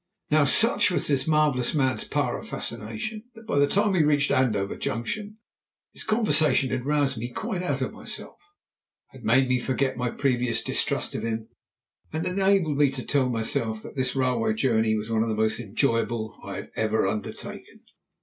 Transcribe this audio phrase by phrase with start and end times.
[0.31, 4.31] Now such was this marvellous man's power of fascination that by the time we reached
[4.31, 5.37] Andover Junction
[5.93, 8.41] his conversation had roused me quite out of myself,
[9.09, 11.49] had made me forget my previous distrust of him,
[12.11, 15.59] and enabled me to tell myself that this railway journey was one of the most
[15.59, 17.81] enjoyable I had ever undertaken.